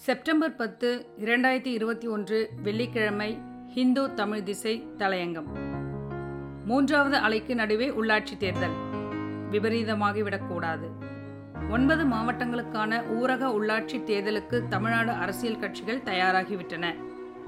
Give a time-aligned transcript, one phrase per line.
[0.00, 3.38] September பத்து இரண்டாயிரத்தி இருபத்தி ஒன்று வெள்ளிக்கிழமை
[3.74, 5.44] ஹிந்து தமிழ் திசை தலையங்கம்.
[6.64, 8.76] மூன்றாவது அலைக்கு நடுவே உள்ளாட்சி தேர்தல்.
[9.50, 10.88] விபரீதமாகிவிடக்கூடாது.
[11.70, 16.94] ஒன்பது மாவட்டங்களுக்கான ஊரக உள்ளாட்சி தேர்தலுக்கு தமிழ்நாடு அரசியல் கட்சிகள் தயாராகிவிட்டன.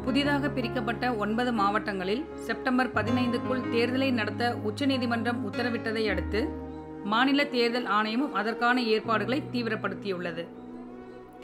[0.04, 6.48] புதிதாக பிரிக்கப்பட்ட ஒன்பது மாவட்டங்களில் செப்டம்பர் பதினைந்துக்குள் தேர்தலை நடத்த உச்சநீதிமன்றம் உத்தரவிட்டதை அடுத்து
[7.04, 10.46] மாநில தேர்தல் ஆணையமும் அதற்கான ஏற்பாடுகளை தீவிரப்படுத்தியுள்ளது.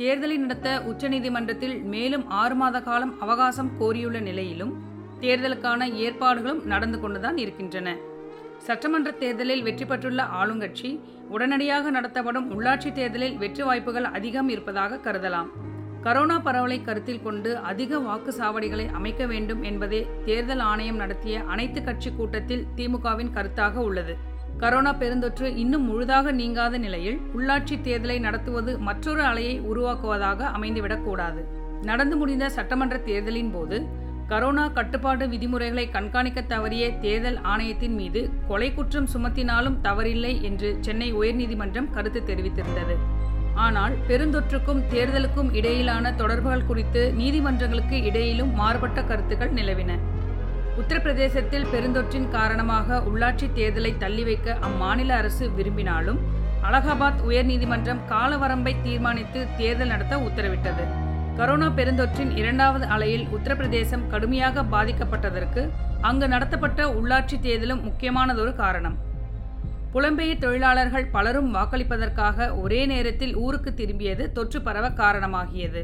[0.00, 4.72] தேர்தலை நடத்த உச்சநீதிமன்றத்தில் மேலும் ஆறு மாத காலம் அவகாசம் கோரியுள்ள நிலையிலும்
[5.20, 7.96] தேர்தலுக்கான ஏற்பாடுகளும் நடந்து கொண்டுதான் இருக்கின்றன.
[8.58, 10.90] சட்டமன்ற தேர்தலில் வெற்றி பெற்றுள்ள ஆளுங்கட்சி
[11.28, 15.50] உடனடியாக நடத்தப்படும் உள்ளாட்சி தேர்தலில் வெற்றி வாய்ப்புகள் அதிகம் இருப்பதாக கருதலாம்.
[16.02, 22.10] கரோனா பரவலை கருத்தில் கொண்டு அதிக வாக்கு சாவடிகளை அமைக்க வேண்டும் என்பதே தேர்தல் ஆணையம் நடத்திய அனைத்து கட்சி
[22.10, 24.16] கூட்டத்தில் திமுகவின் கருத்தாக உள்ளது.
[24.62, 31.42] கரோனா பெருந்தொற்று இன்னும் முழுதாக நீங்காத நிலையில் உள்ளாட்சி தேர்தலை நடத்துவது மற்றொரு அலையை உருவாக்குவதாக அமைந்துவிடக்கூடாது
[31.82, 33.78] நடந்து முடிந்த சட்டமன்ற தேர்தலின் போது
[34.28, 41.90] கரோனா கட்டுப்பாடு விதிமுறைகளை கண்காணிக்க தவறிய தேர்தல் ஆணையத்தின் மீது கொலை குற்றம் சுமத்தினாலும் தவறில்லை என்று சென்னை உயர்நீதிமன்றம்
[41.90, 42.96] கருத்து தெரிவித்திருந்தது.
[43.54, 49.92] ஆனால் பெருந்தொற்றுக்கும் தேர்தலுக்கும் இடையிலான தொடர்புகள் குறித்து நீதிமன்றங்களுக்கு இடையிலும் மாறுபட்ட கருத்துக்கள் நிலவின.
[50.80, 56.18] உத்தரப்பிரதேசத்தில் பெருந்தொற்றின் காரணமாக உள்ளாட்சி தேர்தலை தள்ளி வைக்க அம்மாநில அரசு விரும்பினாலும்
[56.62, 60.84] அலகாபாத் உயர்நீதிமன்றம் காலவரம்பை தீர்மானித்து தேர்தல் நடத்த உத்தரவிட்டது.
[61.36, 65.68] கரோனா பெருந்தொற்றின் இரண்டாவது அலையில் உத்தரப்பிரதேசம் கடுமையாக பாதிக்கப்பட்டதற்கு
[66.00, 68.98] அங்கு நடத்தப்பட்ட உள்ளாட்சி தேர்தலும் முக்கியமானதொரு காரணம்.
[69.94, 75.82] புலம்பெயர் தொழிலாளர்கள் பலரும் வாக்களிப்பதற்காக ஒரே நேரத்தில் ஊருக்கு திரும்பியது தொற்று பரவ காரணமாகியது.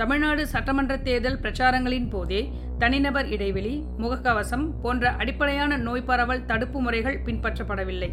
[0.00, 8.10] தமிழ்நாடு சட்டமன்ற தேர்தல் பிரச்சாரங்களின் போதே தனிநபர் இடைவெளி முகக்கவசம் போன்ற அடிப்படையான நோய் பரவல் தடுப்பு முறைகள் பின்பற்றப்படவில்லை.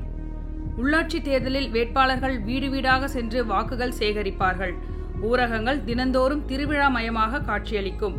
[0.78, 4.74] உள்ளாட்சி தேர்தலில் வேட்பாளர்கள் வீடு வீடாக சென்று வாக்குகள் சேகரிப்பார்கள்.
[5.22, 8.16] ஊரகங்கள் தினந்தோறும் திருவிழா மயமாக காட்சியளிக்கும்.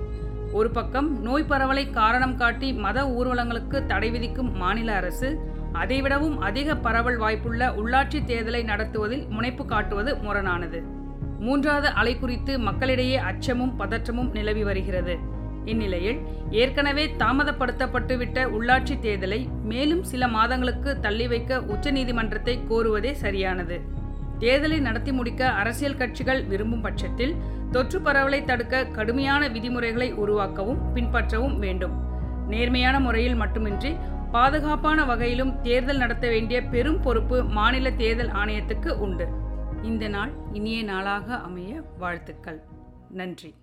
[0.53, 5.31] ஒரு பக்கம் நோய் பரவலை காரணம் காட்டி மத ஊர்வலங்களுக்கு தடை விதிக்கும் மாநில அரசு
[5.73, 10.96] அதைவிடவும் அதிக பரவல் வாய்ப்புள்ள உள்ளாட்சி தேர்தலை நடத்துவதில் முனைப்பு காட்டுவது முரணானது.
[11.41, 15.19] மூன்றாவது அலை குறித்து மக்களிடையே அச்சமும் பதற்றமும் நிலவி வருகிறது.
[15.65, 16.19] இந்நிலையில்
[16.51, 23.81] ஏற்கனவே தாமதப்படுத்தப்பட்டுவிட்ட உள்ளாட்சி தேர்தலை மேலும் சில மாதங்களுக்கு தள்ளி வைக்க உச்சநீதிமன்றத்தை கோருவதே சரியானது.
[24.39, 27.35] தேர்தலை நடத்தி முடிக்க அரசியல் கட்சிகள் விரும்பும் பட்சத்தில்
[27.71, 31.95] தொற்று பரவலை தடுக்க கடுமையான விதிமுறைகளை உருவாக்கவும் பின்பற்றவும் வேண்டும்.
[32.49, 33.97] நேர்மையான முறையில் மட்டுமின்றி
[34.33, 39.45] பாதுகாப்பான வகையிலும் தேர்தல் நடத்த வேண்டிய பெரும் பொறுப்பு மாநில தேர்தல் ஆணையத்துக்கு உண்டு.
[39.83, 42.63] இந்த நாள் இனிய நாளாக அமைய வாழ்த்துக்கள்.
[43.11, 43.55] நன்றி.